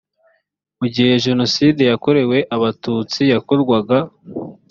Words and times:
mu 0.79 0.87
gihe 0.93 1.11
jenoside 1.25 1.81
yakorewe 1.91 2.37
abatutsi 2.55 3.21
yakorwaga 3.33 3.97